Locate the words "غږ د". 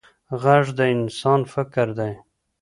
0.41-0.79